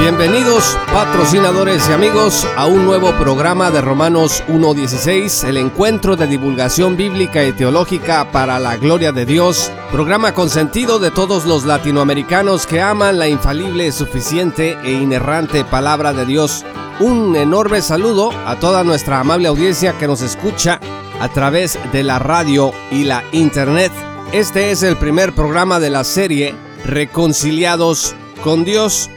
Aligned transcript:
Bienvenidos 0.00 0.78
patrocinadores 0.94 1.86
y 1.90 1.92
amigos 1.92 2.46
a 2.56 2.64
un 2.64 2.86
nuevo 2.86 3.12
programa 3.18 3.70
de 3.70 3.82
Romanos 3.82 4.42
1.16, 4.48 5.46
el 5.46 5.58
encuentro 5.58 6.16
de 6.16 6.26
divulgación 6.26 6.96
bíblica 6.96 7.44
y 7.44 7.52
teológica 7.52 8.32
para 8.32 8.58
la 8.58 8.78
gloria 8.78 9.12
de 9.12 9.26
Dios, 9.26 9.70
programa 9.92 10.32
consentido 10.32 11.00
de 11.00 11.10
todos 11.10 11.44
los 11.44 11.66
latinoamericanos 11.66 12.66
que 12.66 12.80
aman 12.80 13.18
la 13.18 13.28
infalible, 13.28 13.92
suficiente 13.92 14.78
e 14.82 14.90
inerrante 14.90 15.66
palabra 15.66 16.14
de 16.14 16.24
Dios. 16.24 16.64
Un 16.98 17.36
enorme 17.36 17.82
saludo 17.82 18.30
a 18.46 18.56
toda 18.56 18.82
nuestra 18.82 19.20
amable 19.20 19.48
audiencia 19.48 19.98
que 19.98 20.06
nos 20.06 20.22
escucha 20.22 20.80
a 21.20 21.28
través 21.28 21.78
de 21.92 22.04
la 22.04 22.18
radio 22.18 22.72
y 22.90 23.04
la 23.04 23.22
internet. 23.32 23.92
Este 24.32 24.70
es 24.70 24.82
el 24.82 24.96
primer 24.96 25.34
programa 25.34 25.78
de 25.78 25.90
la 25.90 26.04
serie 26.04 26.54
Reconciliados 26.86 28.14
con 28.42 28.64
Dios 28.64 29.10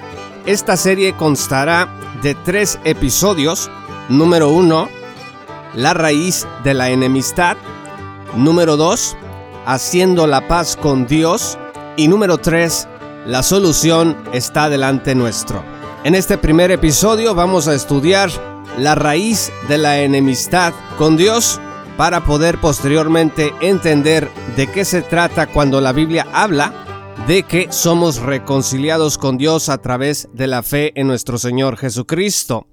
esta 0.45 0.77
serie 0.77 1.13
constará 1.13 1.87
de 2.21 2.35
tres 2.35 2.79
episodios. 2.83 3.69
Número 4.09 4.49
uno, 4.49 4.89
la 5.73 5.93
raíz 5.93 6.47
de 6.63 6.73
la 6.73 6.89
enemistad. 6.89 7.57
Número 8.35 8.77
dos, 8.77 9.15
haciendo 9.65 10.27
la 10.27 10.47
paz 10.47 10.75
con 10.75 11.07
Dios. 11.07 11.57
Y 11.95 12.07
número 12.07 12.37
tres, 12.37 12.87
la 13.25 13.43
solución 13.43 14.17
está 14.33 14.69
delante 14.69 15.15
nuestro. 15.15 15.63
En 16.03 16.15
este 16.15 16.37
primer 16.37 16.71
episodio 16.71 17.33
vamos 17.33 17.67
a 17.67 17.73
estudiar 17.73 18.29
la 18.77 18.95
raíz 18.95 19.51
de 19.69 19.77
la 19.77 19.99
enemistad 19.99 20.73
con 20.97 21.15
Dios 21.15 21.61
para 21.95 22.25
poder 22.25 22.59
posteriormente 22.59 23.53
entender 23.61 24.29
de 24.57 24.67
qué 24.67 24.83
se 24.83 25.03
trata 25.03 25.47
cuando 25.47 25.79
la 25.79 25.93
Biblia 25.93 26.27
habla 26.33 26.82
de 27.27 27.43
que 27.43 27.71
somos 27.71 28.17
reconciliados 28.17 29.17
con 29.17 29.37
Dios 29.37 29.69
a 29.69 29.77
través 29.77 30.27
de 30.33 30.47
la 30.47 30.61
fe 30.61 30.91
en 30.99 31.07
nuestro 31.07 31.37
Señor 31.37 31.77
Jesucristo. 31.77 32.67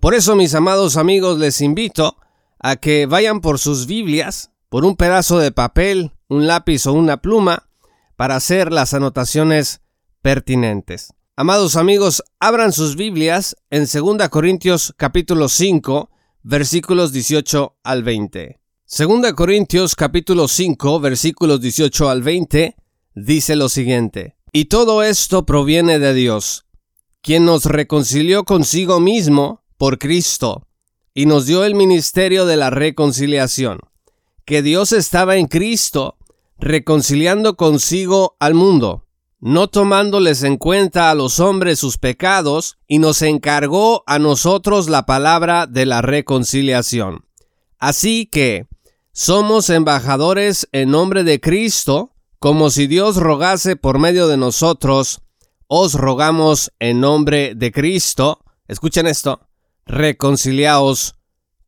Por 0.00 0.14
eso, 0.14 0.34
mis 0.34 0.54
amados 0.54 0.96
amigos, 0.96 1.38
les 1.38 1.60
invito 1.60 2.16
a 2.58 2.76
que 2.76 3.04
vayan 3.04 3.42
por 3.42 3.58
sus 3.58 3.86
Biblias, 3.86 4.50
por 4.70 4.86
un 4.86 4.96
pedazo 4.96 5.38
de 5.38 5.52
papel, 5.52 6.12
un 6.28 6.46
lápiz 6.46 6.86
o 6.86 6.94
una 6.94 7.18
pluma, 7.18 7.68
para 8.16 8.36
hacer 8.36 8.72
las 8.72 8.94
anotaciones 8.94 9.82
pertinentes. 10.22 11.12
Amados 11.36 11.76
amigos, 11.76 12.22
abran 12.40 12.72
sus 12.72 12.96
Biblias 12.96 13.56
en 13.68 13.84
2 13.84 14.28
Corintios 14.30 14.94
capítulo 14.96 15.50
5, 15.50 16.08
versículos 16.42 17.12
18 17.12 17.76
al 17.82 18.02
20. 18.02 18.58
2 18.98 19.32
Corintios 19.34 19.94
capítulo 19.94 20.48
5, 20.48 21.00
versículos 21.00 21.60
18 21.60 22.08
al 22.08 22.22
20 22.22 22.76
dice 23.14 23.56
lo 23.56 23.68
siguiente, 23.68 24.36
y 24.52 24.66
todo 24.66 25.02
esto 25.02 25.46
proviene 25.46 25.98
de 25.98 26.14
Dios, 26.14 26.66
quien 27.20 27.44
nos 27.44 27.64
reconcilió 27.64 28.44
consigo 28.44 29.00
mismo 29.00 29.62
por 29.76 29.98
Cristo, 29.98 30.66
y 31.14 31.26
nos 31.26 31.46
dio 31.46 31.64
el 31.64 31.74
ministerio 31.74 32.46
de 32.46 32.56
la 32.56 32.70
reconciliación, 32.70 33.80
que 34.44 34.62
Dios 34.62 34.92
estaba 34.92 35.36
en 35.36 35.46
Cristo, 35.46 36.16
reconciliando 36.58 37.56
consigo 37.56 38.36
al 38.40 38.54
mundo, 38.54 39.06
no 39.40 39.68
tomándoles 39.68 40.44
en 40.44 40.56
cuenta 40.56 41.10
a 41.10 41.14
los 41.14 41.40
hombres 41.40 41.80
sus 41.80 41.98
pecados, 41.98 42.78
y 42.86 42.98
nos 42.98 43.22
encargó 43.22 44.04
a 44.06 44.18
nosotros 44.18 44.88
la 44.88 45.04
palabra 45.04 45.66
de 45.66 45.84
la 45.84 46.00
reconciliación. 46.00 47.24
Así 47.78 48.26
que 48.26 48.68
somos 49.12 49.68
embajadores 49.68 50.68
en 50.70 50.90
nombre 50.92 51.24
de 51.24 51.40
Cristo, 51.40 52.11
como 52.42 52.70
si 52.70 52.88
Dios 52.88 53.18
rogase 53.18 53.76
por 53.76 54.00
medio 54.00 54.26
de 54.26 54.36
nosotros, 54.36 55.20
os 55.68 55.94
rogamos 55.94 56.72
en 56.80 56.98
nombre 56.98 57.54
de 57.54 57.70
Cristo, 57.70 58.40
escuchen 58.66 59.06
esto, 59.06 59.46
reconciliaos 59.86 61.14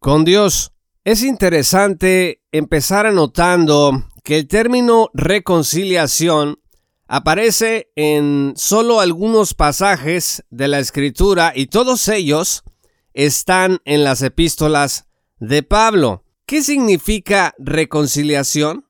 con 0.01 0.25
Dios. 0.25 0.73
Es 1.05 1.23
interesante 1.23 2.43
empezar 2.51 3.07
anotando 3.07 4.05
que 4.25 4.39
el 4.39 4.49
término 4.49 5.11
reconciliación 5.15 6.59
aparece 7.07 7.93
en 7.95 8.55
solo 8.57 8.99
algunos 8.99 9.55
pasajes 9.55 10.43
de 10.51 10.67
la 10.67 10.81
escritura 10.81 11.53
y 11.55 11.67
todos 11.67 12.09
ellos 12.09 12.65
están 13.13 13.79
en 13.85 14.03
las 14.03 14.23
epístolas 14.23 15.07
de 15.39 15.63
Pablo. 15.63 16.25
¿Qué 16.47 16.65
significa 16.65 17.55
reconciliación? 17.59 18.87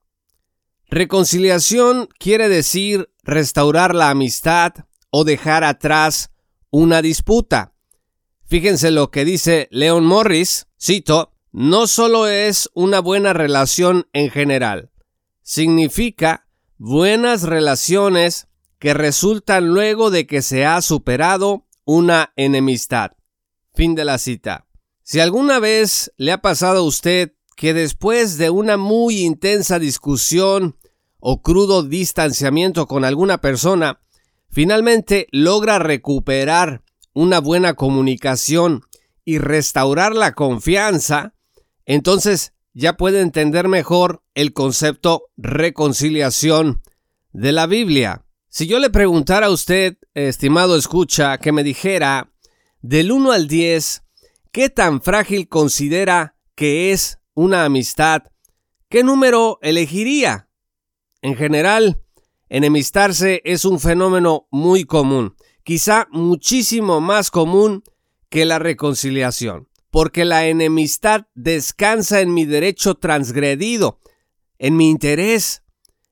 Reconciliación 0.95 2.09
quiere 2.21 2.49
decir 2.49 3.11
restaurar 3.25 3.97
la 3.97 4.11
amistad 4.11 4.75
o 5.11 5.25
dejar 5.25 5.65
atrás 5.65 6.31
una 6.71 7.03
disputa. 7.03 7.75
Fíjense 8.47 8.93
lo 8.93 9.11
que 9.11 9.25
dice 9.25 9.67
Leon 9.73 10.07
Morris, 10.07 10.69
cito, 10.81 11.33
no 11.51 11.89
solo 11.89 12.29
es 12.29 12.71
una 12.75 13.01
buena 13.01 13.33
relación 13.33 14.07
en 14.13 14.31
general, 14.31 14.93
significa 15.43 16.47
buenas 16.79 17.43
relaciones 17.43 18.47
que 18.79 18.95
resultan 18.95 19.71
luego 19.71 20.13
de 20.13 20.29
que 20.29 20.43
se 20.43 20.65
ha 20.65 20.81
superado 20.81 21.67
una 21.85 22.33
enemistad. 22.37 23.17
Fin 23.75 23.97
de 23.97 24.05
la 24.05 24.19
cita. 24.19 24.69
Si 25.03 25.19
alguna 25.19 25.59
vez 25.59 26.13
le 26.19 26.31
ha 26.31 26.41
pasado 26.41 26.79
a 26.79 26.87
usted 26.87 27.33
que 27.57 27.75
después 27.75 28.39
de 28.39 28.51
una 28.51 28.77
muy 28.77 29.23
intensa 29.23 29.81
discusión 29.81 30.77
o 31.27 31.41
crudo 31.41 31.83
distanciamiento 31.83 32.87
con 32.87 33.03
alguna 33.03 33.39
persona, 33.39 33.99
finalmente 34.51 35.27
logra 35.33 35.79
recuperar 35.79 36.83
una 37.15 37.41
buena 37.41 37.73
comunicación 37.73 38.83
y 39.25 39.39
restaurar 39.39 40.15
la 40.15 40.35
confianza, 40.35 41.33
entonces 41.87 42.53
ya 42.75 42.99
puede 42.99 43.23
entender 43.23 43.69
mejor 43.69 44.23
el 44.35 44.53
concepto 44.53 45.23
reconciliación 45.39 46.83
de 47.33 47.53
la 47.53 47.67
Biblia. 47.67 48.27
Si 48.51 48.67
yo 48.67 48.79
le 48.79 48.91
preguntara 48.91 49.47
a 49.47 49.51
usted, 49.51 49.97
estimado 50.13 50.77
escucha, 50.77 51.39
que 51.39 51.53
me 51.53 51.65
dijera 51.65 52.35
del 52.83 53.11
1 53.11 53.33
al 53.33 53.49
10, 53.49 54.03
¿qué 54.53 54.69
tan 54.69 55.01
frágil 55.01 55.49
considera 55.49 56.37
que 56.55 56.93
es 56.93 57.19
una 57.33 57.65
amistad, 57.65 58.25
¿qué 58.91 59.03
número 59.03 59.59
elegiría? 59.63 60.51
En 61.25 61.37
general, 61.37 62.03
enemistarse 62.51 63.41
es 63.47 63.65
un 63.65 63.81
fenómeno 63.81 64.47
muy 64.51 64.85
común, 64.85 65.37
quizá 65.63 66.07
muchísimo 66.11 67.01
más 67.01 67.31
común 67.31 67.83
que 68.29 68.45
la 68.45 68.59
reconciliación, 68.59 69.71
porque 69.91 70.27
la 70.27 70.49
enemistad 70.49 71.23
descansa 71.35 72.21
en 72.21 72.35
mi 72.35 72.45
derecho 72.45 72.97
transgredido, 72.97 74.01
en 74.59 74.77
mi 74.77 74.91
interés, 74.91 75.63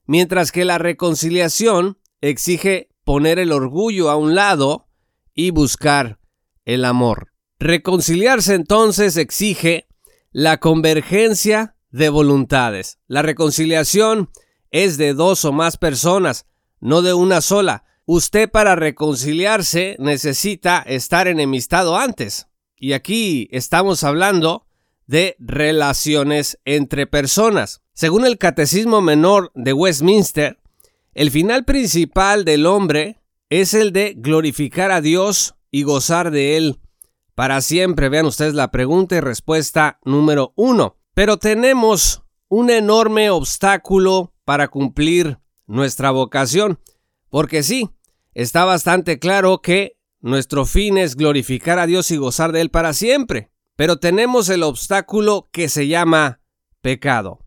mientras 0.07 0.51
que 0.51 0.65
la 0.65 0.79
reconciliación 0.79 1.99
exige 2.23 2.89
poner 3.05 3.39
el 3.39 3.53
orgullo 3.53 4.09
a 4.09 4.17
un 4.17 4.35
lado 4.35 4.89
y 5.35 5.51
buscar 5.51 6.21
el 6.65 6.87
amor. 6.87 7.35
Reconciliarse 7.59 8.55
entonces 8.55 9.19
exige 9.19 9.87
la 10.31 10.57
convergencia 10.57 11.77
de 11.91 12.09
voluntades. 12.09 12.99
La 13.09 13.21
reconciliación 13.21 14.31
es 14.73 14.97
de 14.97 15.15
dos 15.15 15.45
o 15.45 15.53
más 15.53 15.77
personas, 15.77 16.47
no 16.81 17.03
de 17.03 17.15
una 17.15 17.41
sola. 17.41 17.85
Usted 18.05 18.51
para 18.51 18.75
reconciliarse 18.75 19.97
necesita 20.01 20.81
estar 20.81 21.29
enemistado 21.29 21.97
antes. 21.97 22.49
Y 22.77 22.95
aquí 22.95 23.49
estamos 23.53 24.03
hablando 24.03 24.67
de 25.07 25.37
relaciones 25.39 26.59
entre 26.65 27.07
personas. 27.07 27.83
Según 27.93 28.27
el 28.27 28.39
Catecismo 28.39 29.01
Menor 29.01 29.53
de 29.55 29.73
Westminster, 29.73 30.59
el 31.15 31.31
final 31.31 31.65
principal 31.65 32.45
del 32.45 32.67
hombre 32.67 33.21
es 33.51 33.75
el 33.75 33.93
de 33.93 34.15
glorificar 34.17 34.91
a 34.91 35.03
Dios 35.03 35.55
y 35.71 35.83
gozar 35.83 36.31
de 36.31 36.57
Él 36.57 36.81
para 37.35 37.61
siempre. 37.61 38.09
Vean 38.09 38.27
ustedes 38.27 38.55
la 38.55 38.71
pregunta 38.71 39.17
y 39.17 39.21
respuesta 39.21 40.01
número 40.05 40.55
uno. 40.57 40.97
Pero 41.15 41.37
tenemos 41.37 42.23
un 42.49 42.71
enorme 42.71 43.31
obstáculo 43.31 44.32
para 44.45 44.69
cumplir 44.69 45.39
nuestra 45.67 46.11
vocación, 46.11 46.79
porque 47.29 47.63
sí, 47.63 47.91
está 48.35 48.65
bastante 48.65 49.19
claro 49.19 49.61
que 49.63 49.97
nuestro 50.21 50.67
fin 50.67 50.99
es 50.99 51.17
glorificar 51.17 51.79
a 51.79 51.87
Dios 51.87 52.11
y 52.11 52.17
gozar 52.17 52.53
de 52.53 52.61
Él 52.61 52.71
para 52.71 52.93
siempre, 52.93 53.51
pero 53.77 53.97
tenemos 53.97 54.49
el 54.49 54.63
obstáculo 54.63 55.49
que 55.53 55.69
se 55.69 55.89
llama 55.89 56.41
pecado. 56.81 57.41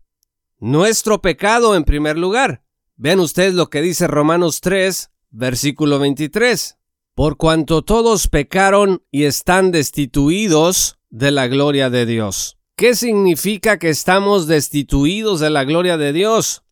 nuestro 0.58 1.20
pecado 1.20 1.74
en 1.76 1.84
primer 1.84 2.16
lugar. 2.16 2.62
Vean 2.96 3.20
ustedes 3.20 3.52
lo 3.52 3.68
que 3.68 3.82
dice 3.82 4.06
Romanos 4.06 4.62
3, 4.62 5.10
versículo 5.30 5.98
23. 5.98 6.78
Por 7.14 7.36
cuanto 7.36 7.82
todos 7.82 8.28
pecaron 8.28 9.02
y 9.10 9.24
están 9.24 9.70
destituidos 9.70 10.98
de 11.10 11.30
la 11.30 11.46
gloria 11.46 11.90
de 11.90 12.06
Dios. 12.06 12.58
¿Qué 12.74 12.94
significa 12.94 13.78
que 13.78 13.90
estamos 13.90 14.46
destituidos 14.46 15.40
de 15.40 15.50
la 15.50 15.64
gloria 15.64 15.96
de 15.96 16.12
Dios? 16.12 16.65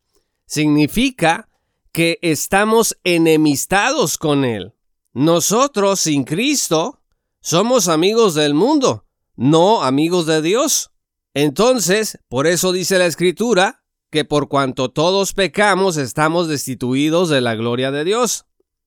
Significa 0.47 1.49
que 1.93 2.19
estamos 2.23 2.99
enemistados 3.05 4.19
con 4.19 4.45
Él. 4.45 4.75
Nosotros, 5.13 6.01
sin 6.01 6.25
Cristo, 6.25 7.01
somos 7.41 7.89
amigos 7.89 8.35
del 8.35 8.55
mundo, 8.55 9.07
no 9.37 9.83
amigos 9.83 10.27
de 10.27 10.43
Dios. 10.43 10.91
Entonces, 11.35 12.19
por 12.29 12.47
eso 12.47 12.73
dice 12.73 12.99
la 12.99 13.07
Escritura, 13.07 13.85
que 14.11 14.25
por 14.25 14.49
cuanto 14.49 14.91
todos 14.91 15.33
pecamos 15.33 15.97
estamos 15.97 16.47
destituidos 16.47 17.29
de 17.31 17.41
la 17.41 17.57
gloria 17.57 17.91
de 17.91 18.05
Dios. 18.05 18.47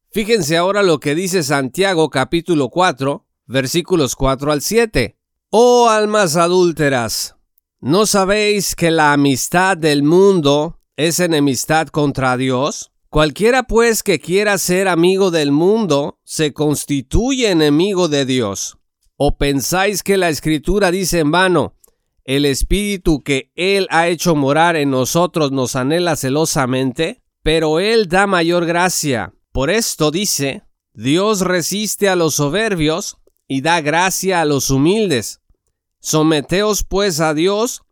Fíjense 0.10 0.56
ahora 0.56 0.84
lo 0.84 1.02
que 1.02 1.16
dice 1.16 1.44
Santiago 1.44 2.10
capítulo 2.10 2.70
4, 2.70 3.26
versículos 3.46 4.16
4 4.16 4.54
al 4.54 4.62
7. 4.62 5.18
Oh 5.50 5.90
almas 5.90 6.38
adúlteras, 6.38 7.36
¿no 7.82 8.06
sabéis 8.06 8.74
que 8.74 8.90
la 8.90 9.12
amistad 9.12 9.76
del 9.76 10.04
mundo 10.04 10.80
es 10.98 11.20
enemistad 11.20 11.88
contra 11.88 12.36
Dios? 12.36 12.92
Cualquiera 13.10 13.64
pues 13.64 14.04
que 14.04 14.20
quiera 14.20 14.58
ser 14.58 14.90
amigo 14.90 15.32
del 15.32 15.52
mundo 15.52 16.20
se 16.26 16.52
constituye 16.52 17.50
enemigo 17.50 18.10
de 18.10 18.26
Dios. 18.26 18.78
¿O 19.16 19.38
pensáis 19.38 20.04
que 20.04 20.18
la 20.18 20.30
escritura 20.30 20.92
dice 20.92 21.20
en 21.20 21.32
vano, 21.32 21.76
el 22.26 22.46
espíritu 22.46 23.24
que 23.24 23.54
Él 23.56 23.88
ha 23.90 24.10
hecho 24.10 24.36
morar 24.36 24.76
en 24.76 24.90
nosotros 24.92 25.54
nos 25.54 25.78
anhela 25.78 26.18
celosamente, 26.18 27.24
pero 27.42 27.80
Él 27.80 28.10
da 28.10 28.28
mayor 28.28 28.66
gracia. 28.66 29.34
Por 29.54 29.70
esto 29.70 30.12
dice, 30.12 30.64
Dios 30.94 31.40
resiste 31.42 32.10
a 32.10 32.18
los 32.18 32.36
soberbios 32.36 33.18
y 33.48 33.62
da 33.62 33.80
gracia 33.80 34.42
a 34.42 34.46
los 34.46 34.70
humildes. 34.70 35.40
Someteos 36.02 36.84
pues 36.84 37.22
a 37.22 37.34
Dios, 37.34 37.84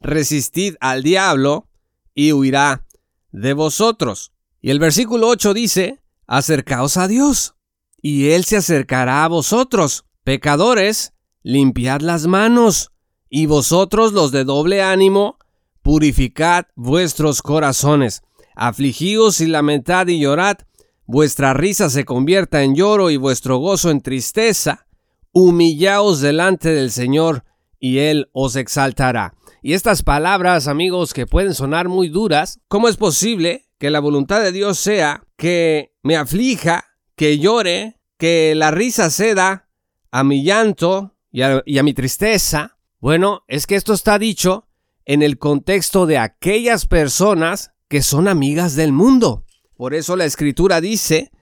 resistid 0.00 0.76
al 0.80 1.02
diablo, 1.02 1.68
y 2.14 2.32
huirá 2.32 2.86
de 3.30 3.52
vosotros. 3.52 4.32
Y 4.60 4.70
el 4.70 4.78
versículo 4.78 5.28
8 5.28 5.54
dice, 5.54 6.02
acercaos 6.26 6.96
a 6.96 7.08
Dios, 7.08 7.54
y 8.00 8.30
Él 8.30 8.44
se 8.44 8.56
acercará 8.56 9.24
a 9.24 9.28
vosotros. 9.28 10.04
Pecadores, 10.24 11.12
limpiad 11.42 12.00
las 12.00 12.26
manos 12.26 12.92
y 13.28 13.46
vosotros 13.46 14.12
los 14.12 14.30
de 14.30 14.44
doble 14.44 14.82
ánimo, 14.82 15.38
purificad 15.82 16.66
vuestros 16.76 17.42
corazones, 17.42 18.22
afligíos 18.54 19.40
y 19.40 19.46
lamentad 19.46 20.06
y 20.08 20.20
llorad, 20.20 20.58
vuestra 21.06 21.54
risa 21.54 21.90
se 21.90 22.04
convierta 22.04 22.62
en 22.62 22.74
lloro 22.74 23.10
y 23.10 23.16
vuestro 23.16 23.56
gozo 23.56 23.90
en 23.90 24.00
tristeza, 24.00 24.86
humillaos 25.32 26.20
delante 26.20 26.70
del 26.70 26.90
Señor, 26.90 27.44
y 27.82 27.98
Él 27.98 28.30
os 28.32 28.54
exaltará. 28.54 29.34
Y 29.60 29.72
estas 29.72 30.04
palabras, 30.04 30.68
amigos, 30.68 31.12
que 31.12 31.26
pueden 31.26 31.52
sonar 31.52 31.88
muy 31.88 32.08
duras, 32.08 32.60
¿cómo 32.68 32.88
es 32.88 32.96
posible 32.96 33.68
que 33.78 33.90
la 33.90 33.98
voluntad 33.98 34.40
de 34.40 34.52
Dios 34.52 34.78
sea 34.78 35.24
que 35.36 35.92
me 36.04 36.16
aflija, 36.16 36.84
que 37.16 37.40
llore, 37.40 38.00
que 38.18 38.54
la 38.54 38.70
risa 38.70 39.10
ceda 39.10 39.68
a 40.12 40.22
mi 40.22 40.44
llanto 40.44 41.16
y 41.32 41.42
a, 41.42 41.60
y 41.66 41.78
a 41.78 41.82
mi 41.82 41.92
tristeza? 41.92 42.78
Bueno, 43.00 43.42
es 43.48 43.66
que 43.66 43.74
esto 43.74 43.94
está 43.94 44.16
dicho 44.16 44.68
en 45.04 45.20
el 45.20 45.38
contexto 45.38 46.06
de 46.06 46.18
aquellas 46.18 46.86
personas 46.86 47.72
que 47.88 48.00
son 48.00 48.28
amigas 48.28 48.76
del 48.76 48.92
mundo. 48.92 49.44
Por 49.76 49.92
eso 49.92 50.14
la 50.14 50.24
escritura 50.24 50.80
dice, 50.80 51.32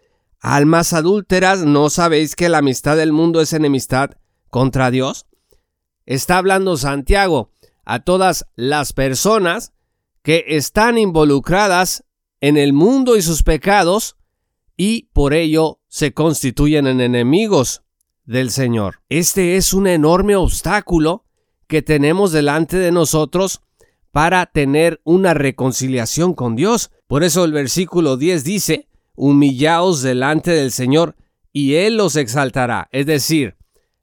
almas 0.41 0.95
adúlteras, 0.95 1.67
¿no 1.67 1.91
sabéis 1.91 2.35
que 2.35 2.49
la 2.49 2.59
amistad 2.59 2.97
del 2.97 3.13
mundo 3.13 3.43
es 3.43 3.53
enemistad 3.53 4.13
contra 4.49 4.91
Dios? 4.91 5.27
Está 6.11 6.39
hablando 6.39 6.77
Santiago 6.77 7.53
a 7.85 8.01
todas 8.01 8.45
las 8.57 8.93
personas 8.93 9.73
que 10.23 10.45
están 10.49 10.99
involucradas 10.99 12.05
en 12.41 12.57
el 12.57 12.73
mundo 12.73 13.17
y 13.17 13.23
sus 13.23 13.45
pecados 13.45 14.17
y 14.77 15.03
por 15.13 15.35
ello 15.35 15.79
se 15.87 16.13
constituyen 16.13 16.89
en 16.89 17.01
enemigos 17.01 17.85
del 18.25 18.51
Señor. 18.51 19.03
Este 19.09 19.55
es 19.55 19.73
un 19.73 19.87
enorme 19.87 20.35
obstáculo 20.35 21.27
que 21.69 21.81
tenemos 21.81 22.33
delante 22.33 22.77
de 22.77 22.91
nosotros 22.91 23.63
para 24.11 24.47
tener 24.47 25.01
una 25.05 25.33
reconciliación 25.33 26.35
con 26.35 26.57
Dios. 26.57 26.91
Por 27.07 27.23
eso 27.23 27.45
el 27.45 27.53
versículo 27.53 28.17
10 28.17 28.43
dice, 28.43 28.89
humillaos 29.15 30.03
delante 30.03 30.51
del 30.51 30.73
Señor 30.73 31.15
y 31.53 31.75
Él 31.75 31.97
los 31.97 32.17
exaltará. 32.17 32.89
Es 32.91 33.07
decir, 33.07 33.60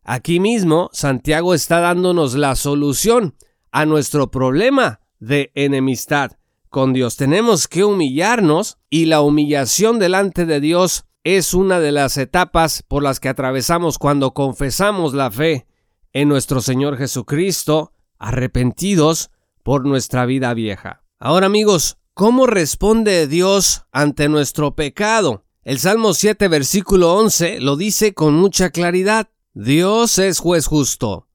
aquí 0.07 0.39
mismo 0.39 0.89
Santiago 0.93 1.53
está 1.53 1.79
dándonos 1.81 2.33
la 2.33 2.55
solución 2.55 3.35
a 3.71 3.85
nuestro 3.85 4.31
problema 4.31 5.01
de 5.19 5.51
enemistad 5.53 6.31
con 6.69 6.93
Dios. 6.93 7.17
Tenemos 7.17 7.67
que 7.67 7.83
humillarnos 7.83 8.79
y 8.89 9.05
la 9.05 9.21
humillación 9.21 9.99
delante 9.99 10.45
de 10.45 10.59
Dios 10.59 11.05
es 11.23 11.53
una 11.53 11.79
de 11.79 11.91
las 11.91 12.17
etapas 12.17 12.83
por 12.87 13.03
las 13.03 13.19
que 13.19 13.29
atravesamos 13.29 13.97
cuando 13.97 14.33
confesamos 14.33 15.13
la 15.13 15.29
fe 15.29 15.67
en 16.13 16.29
nuestro 16.29 16.61
Señor 16.61 16.97
Jesucristo, 16.97 17.91
arrepentidos 18.17 19.29
por 19.61 19.85
nuestra 19.85 20.25
vida 20.25 20.53
vieja. 20.53 21.03
Ahora 21.19 21.47
amigos, 21.47 21.97
¿cómo 22.13 22.47
responde 22.47 23.27
Dios 23.27 23.83
ante 23.91 24.29
nuestro 24.29 24.75
pecado? 24.75 25.43
El 25.63 25.79
Salmo 25.79 26.13
7 26.13 26.47
versículo 26.47 27.13
11 27.15 27.59
lo 27.59 27.75
dice 27.75 28.13
con 28.13 28.35
mucha 28.35 28.69
claridad. 28.69 29.27
Dios 29.59 30.19
es 30.19 30.37
juez 30.37 30.67
justo 30.67 31.29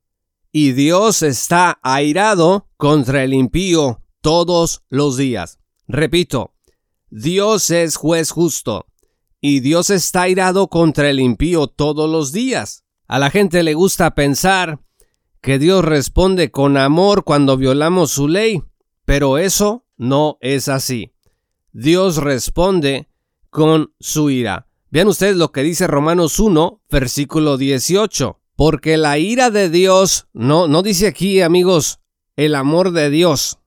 y 0.53 0.75
Dios 0.75 1.25
está 1.25 1.81
airado 1.83 2.69
contra 2.77 3.25
el 3.25 3.35
impío 3.35 4.01
todos 4.21 4.85
los 4.89 5.17
días. 5.17 5.59
Repito, 5.89 6.55
Dios 7.11 7.73
es 7.73 7.97
juez 7.97 8.31
justo 8.31 8.87
y 9.41 9.59
Dios 9.59 9.91
está 9.91 10.23
airado 10.23 10.69
contra 10.69 11.11
el 11.11 11.19
impío 11.19 11.67
todos 11.67 12.09
los 12.09 12.31
días. 12.31 12.85
A 13.09 13.19
la 13.19 13.29
gente 13.29 13.65
le 13.65 13.75
gusta 13.75 14.15
pensar 14.15 14.79
que 15.41 15.59
Dios 15.59 15.85
responde 15.85 16.53
con 16.53 16.77
amor 16.77 17.25
cuando 17.25 17.57
violamos 17.57 18.13
su 18.13 18.29
ley, 18.29 18.63
pero 19.05 19.37
eso 19.37 19.85
no 19.97 20.39
es 20.41 20.69
así. 20.69 21.13
Dios 21.73 22.19
responde 22.19 23.09
con 23.51 23.93
su 23.99 24.31
ira. 24.31 24.69
Vean 24.93 25.09
ustedes 25.09 25.37
lo 25.37 25.53
que 25.53 25.63
dice 25.63 25.87
Romanos 25.87 26.39
1, 26.39 26.83
versículo 26.91 27.57
18. 27.57 28.39
Porque 28.57 28.99
la 28.99 29.17
ira 29.17 29.49
de 29.49 29.71
Dios, 29.71 30.29
no, 30.35 30.69
no 30.69 30.83
dice 30.83 31.07
aquí, 31.07 31.41
amigos, 31.41 32.01
el 32.37 32.55
amor 32.55 32.93
de 32.93 33.09
Dios. 33.09 33.59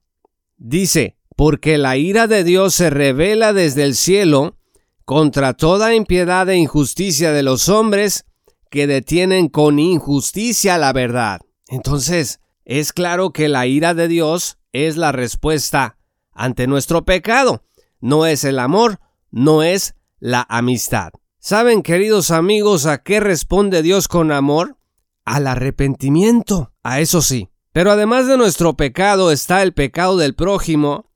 Dice, 0.56 1.16
porque 1.34 1.78
la 1.78 1.96
ira 1.96 2.28
de 2.28 2.44
Dios 2.44 2.74
se 2.74 2.90
revela 2.90 3.52
desde 3.52 3.82
el 3.82 3.96
cielo 3.96 4.56
contra 5.04 5.54
toda 5.54 5.96
impiedad 5.96 6.48
e 6.48 6.58
injusticia 6.58 7.32
de 7.32 7.42
los 7.42 7.68
hombres 7.68 8.24
que 8.70 8.86
detienen 8.86 9.48
con 9.48 9.80
injusticia 9.80 10.78
la 10.78 10.92
verdad. 10.92 11.40
Entonces, 11.66 12.38
es 12.64 12.92
claro 12.92 13.32
que 13.32 13.48
la 13.48 13.66
ira 13.66 13.94
de 13.94 14.06
Dios 14.06 14.58
es 14.72 14.96
la 14.96 15.10
respuesta 15.10 15.98
ante 16.30 16.68
nuestro 16.68 17.04
pecado. 17.04 17.64
No 17.98 18.26
es 18.26 18.44
el 18.44 18.60
amor, 18.60 19.00
no 19.32 19.64
es 19.64 19.95
la 20.18 20.46
amistad. 20.48 21.12
¿Saben, 21.38 21.82
queridos 21.82 22.30
amigos, 22.30 22.86
a 22.86 23.02
qué 23.02 23.20
responde 23.20 23.82
Dios 23.82 24.08
con 24.08 24.32
amor? 24.32 24.76
Al 25.24 25.46
arrepentimiento, 25.46 26.72
a 26.82 27.00
eso 27.00 27.22
sí. 27.22 27.50
Pero 27.72 27.90
además 27.90 28.26
de 28.26 28.36
nuestro 28.36 28.74
pecado 28.76 29.30
está 29.30 29.62
el 29.62 29.72
pecado 29.72 30.16
del 30.16 30.34
prójimo, 30.34 31.10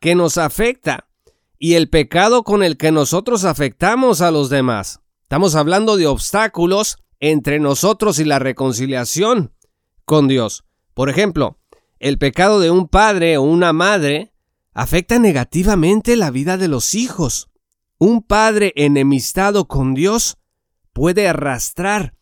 que 0.00 0.14
nos 0.14 0.38
afecta, 0.38 1.08
y 1.58 1.74
el 1.74 1.88
pecado 1.88 2.44
con 2.44 2.62
el 2.62 2.76
que 2.76 2.92
nosotros 2.92 3.44
afectamos 3.44 4.20
a 4.20 4.30
los 4.30 4.48
demás. 4.48 5.00
Estamos 5.22 5.54
hablando 5.54 5.96
de 5.96 6.06
obstáculos 6.06 6.98
entre 7.20 7.58
nosotros 7.58 8.18
y 8.18 8.24
la 8.24 8.38
reconciliación 8.38 9.52
con 10.04 10.28
Dios. 10.28 10.64
Por 10.94 11.10
ejemplo, 11.10 11.58
el 11.98 12.18
pecado 12.18 12.60
de 12.60 12.70
un 12.70 12.88
padre 12.88 13.36
o 13.36 13.42
una 13.42 13.72
madre 13.72 14.32
afecta 14.72 15.18
negativamente 15.18 16.16
la 16.16 16.30
vida 16.30 16.56
de 16.56 16.68
los 16.68 16.94
hijos. 16.94 17.50
Un 17.98 18.22
padre 18.22 18.72
enemistado 18.76 19.66
con 19.66 19.94
Dios 19.94 20.38
puede 20.92 21.28
arrastrar 21.28 22.14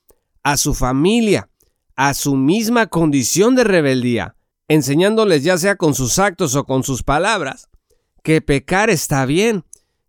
a 0.42 0.56
su 0.56 0.74
familia 0.74 1.50
a 1.96 2.12
su 2.12 2.36
misma 2.36 2.86
condición 2.86 3.56
de 3.56 3.64
rebeldía, 3.64 4.36
enseñándoles 4.68 5.42
ya 5.42 5.56
sea 5.56 5.76
con 5.76 5.94
sus 5.94 6.18
actos 6.18 6.54
o 6.54 6.64
con 6.64 6.84
sus 6.84 7.02
palabras 7.02 7.68
que 8.22 8.42
pecar 8.42 8.90
está 8.90 9.24
bien, 9.24 9.64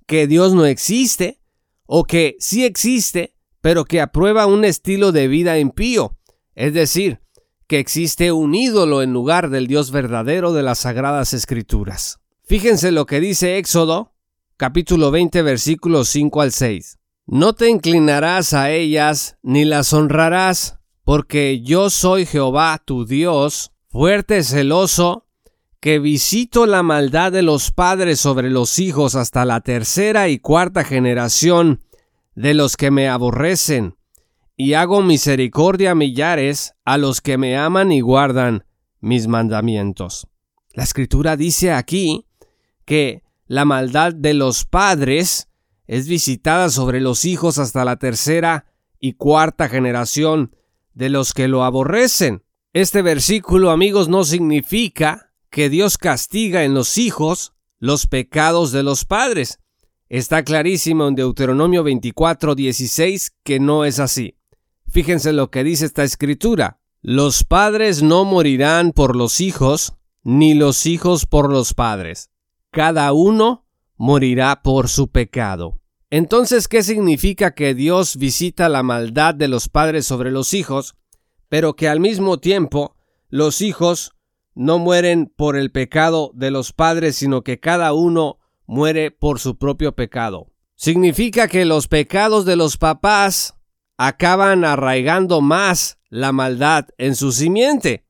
que 0.06 0.28
Dios 0.28 0.54
no 0.54 0.66
existe 0.66 1.40
o 1.86 2.04
que 2.04 2.36
sí 2.40 2.66
existe, 2.66 3.36
pero 3.62 3.86
que 3.86 4.02
aprueba 4.02 4.48
un 4.48 4.66
estilo 4.66 5.12
de 5.12 5.28
vida 5.28 5.60
impío, 5.60 6.18
es 6.56 6.74
decir, 6.74 7.22
que 7.68 7.80
existe 7.80 8.32
un 8.32 8.56
ídolo 8.56 9.02
en 9.02 9.14
lugar 9.14 9.50
del 9.50 9.68
Dios 9.68 9.92
verdadero 9.92 10.52
de 10.52 10.64
las 10.64 10.80
Sagradas 10.80 11.34
Escrituras. 11.34 12.20
Fíjense 12.44 12.92
lo 12.92 13.06
que 13.06 13.20
dice 13.20 13.58
Éxodo, 13.58 14.14
capítulo 14.58 15.12
20, 15.12 15.44
versículos 15.44 16.10
5 16.10 16.42
al 16.42 16.52
6. 16.52 16.98
No 17.28 17.54
te 17.54 17.70
inclinarás 17.70 18.54
a 18.54 18.72
ellas 18.72 19.38
ni 19.44 19.66
las 19.66 19.94
honrarás, 19.94 20.80
porque 21.04 21.62
yo 21.62 21.92
soy 21.92 22.26
Jehová 22.26 22.82
tu 22.84 23.06
Dios, 23.06 23.72
fuerte, 23.88 24.44
celoso, 24.44 25.28
que 25.80 26.00
visito 26.00 26.66
la 26.66 26.82
maldad 26.82 27.32
de 27.32 27.44
los 27.44 27.72
padres 27.72 28.20
sobre 28.20 28.50
los 28.50 28.80
hijos 28.80 29.14
hasta 29.14 29.46
la 29.46 29.62
tercera 29.62 30.28
y 30.28 30.40
cuarta 30.40 30.84
generación 30.84 31.84
de 32.34 32.56
los 32.56 32.78
que 32.78 32.90
me 32.90 33.08
aborrecen, 33.08 33.96
y 34.56 34.74
hago 34.74 35.04
misericordia 35.04 35.92
a 35.92 35.96
millares 35.96 36.74
a 36.84 36.98
los 36.98 37.22
que 37.22 37.38
me 37.38 37.56
aman 37.56 37.92
y 37.92 38.02
guardan 38.02 38.66
mis 39.02 39.28
mandamientos. 39.28 40.28
La 40.74 40.84
escritura 40.84 41.38
dice 41.38 41.72
aquí 41.72 42.26
que 42.86 43.22
la 43.48 43.66
maldad 43.66 44.14
de 44.14 44.34
los 44.34 44.66
padres 44.66 45.48
es 45.88 46.08
visitada 46.08 46.70
sobre 46.70 47.00
los 47.00 47.26
hijos 47.26 47.58
hasta 47.58 47.86
la 47.86 47.96
tercera 47.96 48.66
y 49.00 49.14
cuarta 49.14 49.70
generación 49.70 50.56
de 50.94 51.10
los 51.10 51.34
que 51.34 51.48
lo 51.48 51.64
aborrecen. 51.64 52.44
Este 52.74 53.02
versículo, 53.02 53.72
amigos, 53.72 54.10
no 54.10 54.24
significa 54.24 55.32
que 55.50 55.70
Dios 55.70 55.98
castiga 55.98 56.64
en 56.64 56.74
los 56.74 56.98
hijos 56.98 57.54
los 57.80 58.08
pecados 58.08 58.72
de 58.72 58.84
los 58.84 59.06
padres. 59.06 59.60
Está 60.10 60.44
clarísimo 60.44 61.08
en 61.08 61.16
Deuteronomio 61.16 61.84
24, 61.84 62.56
16 62.56 63.34
que 63.44 63.60
no 63.60 63.86
es 63.86 64.00
así. 64.00 64.38
Fíjense 64.90 65.34
lo 65.34 65.52
que 65.52 65.64
dice 65.64 65.86
esta 65.86 66.04
escritura. 66.04 66.80
Los 67.02 67.44
padres 67.44 68.02
no 68.04 68.26
morirán 68.26 68.92
por 68.92 69.16
los 69.16 69.42
hijos, 69.42 69.94
ni 70.24 70.54
los 70.54 70.86
hijos 70.86 71.26
por 71.26 71.52
los 71.52 71.74
padres. 71.74 72.30
Cada 72.72 73.14
uno 73.14 73.66
morirá 73.96 74.62
por 74.62 74.90
su 74.90 75.12
pecado. 75.12 75.80
Entonces, 76.10 76.68
¿qué 76.68 76.84
significa 76.84 77.52
que 77.54 77.74
Dios 77.74 78.16
visita 78.18 78.70
la 78.70 78.84
maldad 78.84 79.36
de 79.36 79.48
los 79.48 79.68
padres 79.68 80.06
sobre 80.06 80.32
los 80.32 80.54
hijos, 80.54 80.96
pero 81.50 81.76
que 81.76 81.90
al 81.90 82.00
mismo 82.00 82.40
tiempo 82.40 82.96
los 83.30 83.62
hijos 83.62 84.14
no 84.56 84.80
mueren 84.80 85.32
por 85.36 85.58
el 85.58 85.72
pecado 85.72 86.32
de 86.34 86.52
los 86.52 86.72
padres, 86.72 87.18
sino 87.18 87.44
que 87.44 87.60
cada 87.60 87.94
uno 87.94 88.40
muere 88.66 89.12
por 89.12 89.40
su 89.40 89.58
propio 89.58 89.96
pecado? 89.96 90.54
Significa 90.76 91.48
que 91.48 91.66
los 91.66 91.88
pecados 91.88 92.46
de 92.46 92.56
los 92.56 92.78
papás 92.78 93.56
acaban 93.98 94.64
arraigando 94.64 95.42
más 95.42 95.98
la 96.10 96.32
maldad 96.32 96.86
en 96.98 97.16
su 97.16 97.32
simiente. 97.32 98.06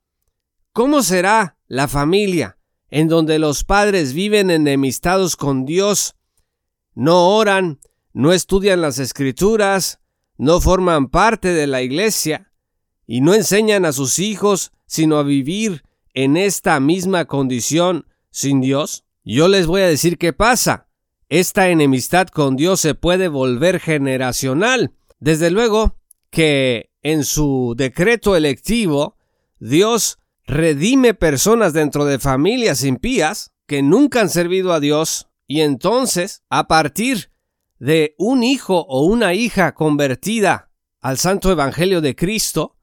¿Cómo 0.73 1.01
será 1.01 1.57
la 1.67 1.87
familia 1.87 2.56
en 2.89 3.07
donde 3.07 3.39
los 3.39 3.63
padres 3.63 4.13
viven 4.13 4.49
enemistados 4.49 5.35
con 5.35 5.65
Dios, 5.65 6.15
no 6.95 7.35
oran, 7.35 7.79
no 8.13 8.33
estudian 8.33 8.81
las 8.81 8.99
escrituras, 8.99 9.99
no 10.37 10.61
forman 10.61 11.09
parte 11.09 11.53
de 11.53 11.67
la 11.67 11.81
iglesia 11.81 12.51
y 13.05 13.21
no 13.21 13.33
enseñan 13.33 13.85
a 13.85 13.91
sus 13.91 14.19
hijos 14.19 14.71
sino 14.85 15.17
a 15.17 15.23
vivir 15.23 15.83
en 16.13 16.37
esta 16.37 16.79
misma 16.79 17.25
condición 17.25 18.07
sin 18.31 18.61
Dios? 18.61 19.03
Yo 19.23 19.47
les 19.47 19.67
voy 19.67 19.81
a 19.81 19.87
decir 19.87 20.17
qué 20.17 20.33
pasa. 20.33 20.87
Esta 21.29 21.69
enemistad 21.69 22.27
con 22.27 22.55
Dios 22.55 22.79
se 22.79 22.95
puede 22.95 23.27
volver 23.27 23.79
generacional 23.79 24.93
desde 25.19 25.51
luego 25.51 25.97
que 26.29 26.91
en 27.01 27.23
su 27.23 27.73
decreto 27.77 28.35
electivo, 28.35 29.17
Dios 29.59 30.19
redime 30.47 31.13
personas 31.13 31.73
dentro 31.73 32.05
de 32.05 32.19
familias 32.19 32.83
impías 32.83 33.51
que 33.67 33.83
nunca 33.83 34.21
han 34.21 34.29
servido 34.29 34.73
a 34.73 34.79
Dios 34.79 35.27
y 35.45 35.61
entonces, 35.61 36.43
a 36.49 36.67
partir 36.67 37.31
de 37.79 38.15
un 38.17 38.43
hijo 38.43 38.85
o 38.87 39.03
una 39.03 39.33
hija 39.33 39.73
convertida 39.73 40.71
al 41.01 41.17
santo 41.17 41.51
evangelio 41.51 42.01
de 42.01 42.15
Cristo, 42.15 42.75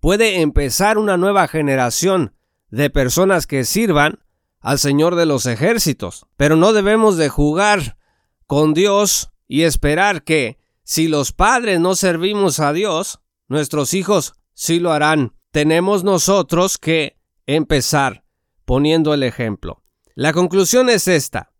puede 0.00 0.40
empezar 0.40 0.98
una 0.98 1.16
nueva 1.16 1.46
generación 1.46 2.34
de 2.70 2.90
personas 2.90 3.46
que 3.46 3.64
sirvan 3.64 4.20
al 4.60 4.78
Señor 4.78 5.14
de 5.14 5.26
los 5.26 5.46
ejércitos. 5.46 6.26
Pero 6.36 6.56
no 6.56 6.72
debemos 6.72 7.16
de 7.16 7.28
jugar 7.28 7.96
con 8.46 8.74
Dios 8.74 9.30
y 9.46 9.62
esperar 9.62 10.24
que 10.24 10.58
si 10.84 11.06
los 11.06 11.32
padres 11.32 11.80
no 11.80 11.94
servimos 11.94 12.60
a 12.60 12.72
Dios, 12.72 13.20
nuestros 13.48 13.94
hijos 13.94 14.34
sí 14.54 14.80
lo 14.80 14.92
harán. 14.92 15.34
Tenemos 15.52 16.04
nosotros 16.04 16.78
que 16.78 17.16
empezar 17.46 18.24
poniendo 18.64 19.14
el 19.14 19.24
ejemplo. 19.24 19.82
La 20.14 20.32
conclusión 20.32 20.88
es 20.88 21.08
esta. 21.08 21.52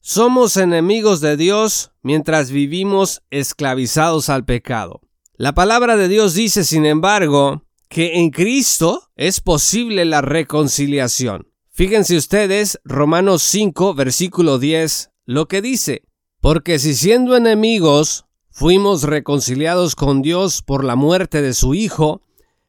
Somos 0.00 0.56
enemigos 0.56 1.20
de 1.20 1.36
Dios 1.36 1.92
mientras 2.02 2.50
vivimos 2.50 3.22
esclavizados 3.28 4.30
al 4.30 4.46
pecado. 4.46 5.02
La 5.34 5.52
palabra 5.52 5.98
de 5.98 6.08
Dios 6.08 6.32
dice, 6.32 6.64
sin 6.64 6.86
embargo, 6.86 7.66
que 7.90 8.20
en 8.20 8.30
Cristo 8.30 9.10
es 9.16 9.42
posible 9.42 10.06
la 10.06 10.22
reconciliación. 10.22 11.52
Fíjense 11.70 12.16
ustedes, 12.16 12.80
Romanos 12.84 13.42
5, 13.42 13.92
versículo 13.92 14.58
10, 14.58 15.10
lo 15.26 15.46
que 15.46 15.60
dice, 15.60 16.04
porque 16.40 16.78
si 16.78 16.94
siendo 16.94 17.36
enemigos 17.36 18.24
fuimos 18.48 19.02
reconciliados 19.02 19.94
con 19.94 20.22
Dios 20.22 20.62
por 20.62 20.84
la 20.84 20.96
muerte 20.96 21.42
de 21.42 21.52
su 21.52 21.74
Hijo, 21.74 22.22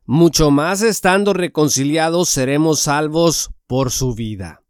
mucho 0.08 0.52
más 0.52 0.82
estando 0.82 1.34
reconciliados 1.34 2.30
seremos 2.30 2.80
salvos 2.80 3.52
por 3.68 3.92
su 3.92 4.16
vida. 4.16 4.64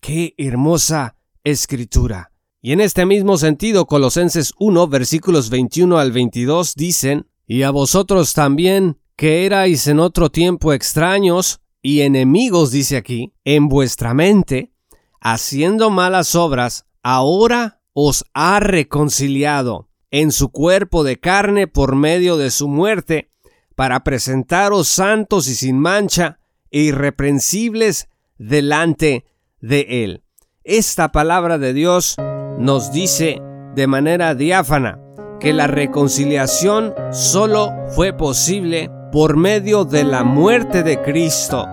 ¡Qué 0.00 0.34
hermosa 0.36 1.16
escritura! 1.42 2.32
Y 2.60 2.72
en 2.72 2.82
este 2.82 3.06
mismo 3.06 3.38
sentido, 3.38 3.86
Colosenses 3.86 4.52
1, 4.58 4.86
versículos 4.88 5.48
21 5.48 5.98
al 5.98 6.12
22 6.12 6.74
dicen, 6.74 7.26
Y 7.46 7.62
a 7.62 7.70
vosotros 7.70 8.34
también, 8.34 8.98
que 9.16 9.46
erais 9.46 9.86
en 9.86 10.00
otro 10.00 10.30
tiempo 10.30 10.74
extraños 10.74 11.60
y 11.80 12.02
enemigos, 12.02 12.70
dice 12.70 12.98
aquí, 12.98 13.32
en 13.44 13.68
vuestra 13.68 14.12
mente, 14.12 14.74
haciendo 15.20 15.88
malas 15.88 16.34
obras, 16.34 16.84
ahora 17.02 17.80
os 17.94 18.26
ha 18.34 18.60
reconciliado 18.60 19.88
en 20.10 20.30
su 20.30 20.50
cuerpo 20.50 21.04
de 21.04 21.18
carne 21.18 21.68
por 21.68 21.96
medio 21.96 22.36
de 22.36 22.50
su 22.50 22.68
muerte, 22.68 23.30
para 23.78 24.02
presentaros 24.02 24.88
santos 24.88 25.46
y 25.46 25.54
sin 25.54 25.78
mancha 25.78 26.40
e 26.72 26.80
irreprensibles 26.80 28.08
delante 28.36 29.24
de 29.60 30.02
Él. 30.02 30.24
Esta 30.64 31.12
palabra 31.12 31.58
de 31.58 31.72
Dios 31.72 32.16
nos 32.58 32.90
dice 32.90 33.40
de 33.76 33.86
manera 33.86 34.34
diáfana 34.34 34.98
que 35.38 35.52
la 35.52 35.68
reconciliación 35.68 36.92
solo 37.12 37.72
fue 37.94 38.12
posible 38.12 38.90
por 39.12 39.36
medio 39.36 39.84
de 39.84 40.02
la 40.02 40.24
muerte 40.24 40.82
de 40.82 41.00
Cristo 41.00 41.64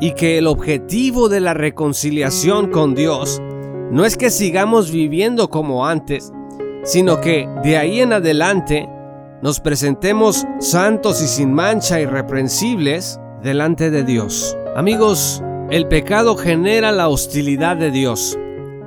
y 0.00 0.14
que 0.14 0.38
el 0.38 0.46
objetivo 0.46 1.28
de 1.28 1.40
la 1.40 1.52
reconciliación 1.52 2.70
con 2.70 2.94
Dios 2.94 3.42
no 3.90 4.06
es 4.06 4.16
que 4.16 4.30
sigamos 4.30 4.90
viviendo 4.90 5.50
como 5.50 5.86
antes, 5.86 6.32
sino 6.82 7.20
que 7.20 7.46
de 7.62 7.76
ahí 7.76 8.00
en 8.00 8.14
adelante 8.14 8.88
nos 9.42 9.58
presentemos 9.58 10.46
santos 10.60 11.20
y 11.20 11.26
sin 11.26 11.52
mancha 11.52 12.00
irreprensibles 12.00 13.18
delante 13.42 13.90
de 13.90 14.04
Dios. 14.04 14.56
Amigos, 14.76 15.42
el 15.68 15.88
pecado 15.88 16.36
genera 16.36 16.92
la 16.92 17.08
hostilidad 17.08 17.76
de 17.76 17.90
Dios, 17.90 18.38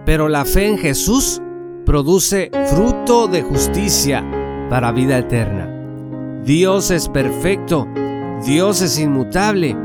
pero 0.06 0.30
la 0.30 0.46
fe 0.46 0.68
en 0.68 0.78
Jesús 0.78 1.42
produce 1.86 2.50
fruto 2.68 3.28
de 3.28 3.42
justicia 3.42 4.24
para 4.70 4.94
vida 4.94 5.18
eterna. 5.18 5.70
Dios 6.46 6.90
es 6.90 7.10
perfecto, 7.10 7.86
Dios 8.46 8.82
es 8.82 8.98
inmutable, 8.98 9.76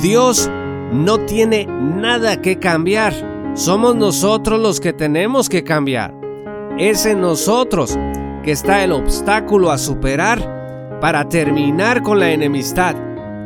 Dios 0.00 0.48
no 0.92 1.18
tiene 1.20 1.66
nada 1.66 2.40
que 2.40 2.60
cambiar, 2.60 3.52
somos 3.54 3.96
nosotros 3.96 4.60
los 4.60 4.78
que 4.78 4.92
tenemos 4.92 5.48
que 5.48 5.64
cambiar. 5.64 6.14
Es 6.78 7.04
en 7.04 7.20
nosotros 7.20 7.98
que 8.44 8.52
está 8.52 8.84
el 8.84 8.92
obstáculo 8.92 9.70
a 9.70 9.78
superar 9.78 10.98
para 11.00 11.28
terminar 11.28 12.02
con 12.02 12.20
la 12.20 12.30
enemistad 12.30 12.94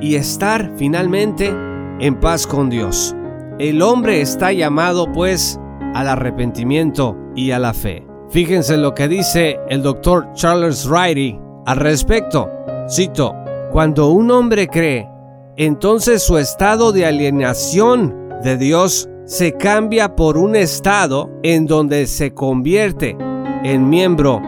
y 0.01 0.17
estar 0.17 0.73
finalmente 0.77 1.55
en 2.01 2.21
paz 2.21 2.47
con 2.47 2.69
Dios. 2.69 3.15
El 3.59 3.81
hombre 3.83 4.21
está 4.21 4.53
llamado 4.53 5.11
pues 5.13 5.59
al 5.95 6.09
arrepentimiento 6.09 7.17
y 7.35 7.53
a 7.53 7.59
la 7.59 7.73
fe. 7.73 8.07
Fíjense 8.31 8.77
lo 8.77 8.95
que 8.95 9.09
dice 9.09 9.59
el 9.69 9.83
doctor 9.83 10.29
Charles 10.35 10.85
Riley 10.85 11.39
al 11.67 11.79
respecto. 11.79 12.51
Cito, 12.91 13.35
cuando 13.73 14.11
un 14.11 14.31
hombre 14.31 14.69
cree, 14.69 15.09
entonces 15.57 16.23
su 16.23 16.39
estado 16.39 16.93
de 16.93 17.07
alienación 17.07 18.29
de 18.43 18.57
Dios 18.57 19.09
se 19.25 19.53
cambia 19.53 20.15
por 20.15 20.39
un 20.39 20.57
estado 20.57 21.31
en 21.43 21.67
donde 21.67 22.07
se 22.07 22.33
convierte 22.33 23.17
en 23.65 23.89
miembro 23.89 24.41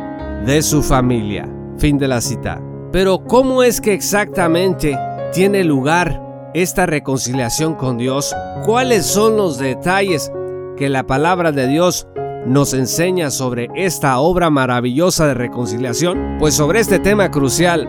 de 0.44 0.62
su 0.62 0.82
familia. 0.82 1.48
Fin 1.78 1.98
de 1.98 2.08
la 2.08 2.20
cita. 2.20 2.60
Pero 2.92 3.24
¿cómo 3.24 3.62
es 3.62 3.80
que 3.80 3.94
exactamente 3.94 4.98
tiene 5.32 5.64
lugar 5.64 6.50
esta 6.54 6.86
reconciliación 6.86 7.74
con 7.74 7.98
Dios? 7.98 8.34
¿Cuáles 8.64 9.06
son 9.06 9.36
los 9.36 9.58
detalles 9.58 10.32
que 10.76 10.88
la 10.88 11.06
palabra 11.06 11.52
de 11.52 11.68
Dios 11.68 12.08
nos 12.46 12.74
enseña 12.74 13.30
sobre 13.30 13.68
esta 13.74 14.18
obra 14.18 14.50
maravillosa 14.50 15.26
de 15.26 15.34
reconciliación? 15.34 16.36
Pues 16.38 16.54
sobre 16.54 16.80
este 16.80 16.98
tema 16.98 17.30
crucial 17.30 17.88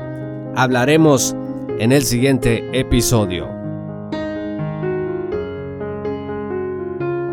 hablaremos 0.56 1.36
en 1.80 1.92
el 1.92 2.04
siguiente 2.04 2.64
episodio. 2.78 3.61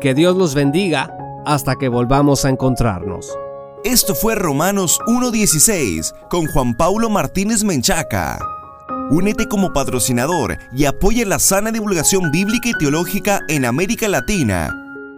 Que 0.00 0.14
Dios 0.14 0.36
los 0.36 0.54
bendiga 0.54 1.16
hasta 1.46 1.74
que 1.76 1.88
volvamos 1.88 2.44
a 2.44 2.50
encontrarnos. 2.50 3.30
Esto 3.84 4.14
fue 4.14 4.34
Romanos 4.34 4.98
1.16 5.06 6.28
con 6.28 6.46
Juan 6.48 6.76
Pablo 6.76 7.08
Martínez 7.08 7.64
Menchaca. 7.64 8.38
Únete 9.10 9.46
como 9.46 9.72
patrocinador 9.72 10.58
y 10.74 10.84
apoya 10.84 11.24
la 11.24 11.38
sana 11.38 11.70
divulgación 11.70 12.30
bíblica 12.30 12.68
y 12.68 12.74
teológica 12.74 13.40
en 13.48 13.64
América 13.64 14.06
Latina 14.08 14.81